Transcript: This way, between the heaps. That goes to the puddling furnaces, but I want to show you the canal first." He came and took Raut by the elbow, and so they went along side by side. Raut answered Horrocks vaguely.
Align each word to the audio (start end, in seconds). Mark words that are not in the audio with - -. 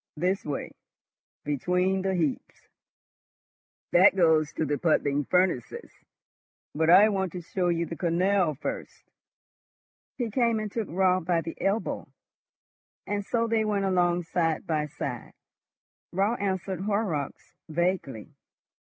This 0.17 0.43
way, 0.43 0.71
between 1.45 2.01
the 2.01 2.15
heaps. 2.15 2.69
That 3.91 4.15
goes 4.15 4.51
to 4.53 4.65
the 4.65 4.79
puddling 4.79 5.25
furnaces, 5.25 5.91
but 6.73 6.89
I 6.89 7.07
want 7.09 7.33
to 7.33 7.41
show 7.41 7.67
you 7.67 7.85
the 7.85 7.95
canal 7.95 8.55
first." 8.55 9.03
He 10.17 10.31
came 10.31 10.59
and 10.59 10.71
took 10.71 10.87
Raut 10.89 11.25
by 11.25 11.41
the 11.41 11.55
elbow, 11.61 12.07
and 13.05 13.23
so 13.23 13.45
they 13.45 13.63
went 13.63 13.85
along 13.85 14.23
side 14.23 14.65
by 14.65 14.87
side. 14.87 15.33
Raut 16.11 16.39
answered 16.41 16.79
Horrocks 16.79 17.53
vaguely. 17.69 18.33